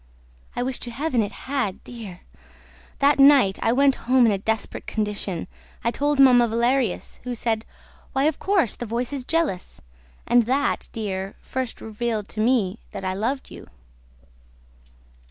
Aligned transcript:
I 0.55 0.63
wish 0.63 0.79
to 0.79 0.89
Heaven 0.89 1.21
it 1.21 1.31
had, 1.45 1.83
dear!... 1.83 2.21
That 2.97 3.19
night, 3.19 3.59
I 3.61 3.71
went 3.71 3.93
home 4.09 4.25
in 4.25 4.31
a 4.31 4.39
desperate 4.39 4.87
condition. 4.87 5.47
I 5.83 5.91
told 5.91 6.19
Mamma 6.19 6.47
Valerius, 6.47 7.19
who 7.23 7.35
said, 7.35 7.65
'Why, 8.13 8.23
of 8.23 8.39
course, 8.39 8.75
the 8.75 8.87
voice 8.87 9.13
is 9.13 9.23
jealous!' 9.23 9.79
And 10.25 10.47
that, 10.47 10.89
dear, 10.91 11.35
first 11.39 11.81
revealed 11.81 12.29
to 12.29 12.39
me 12.41 12.79
that 12.89 13.05
I 13.05 13.13
loved 13.13 13.51
you." 13.51 13.67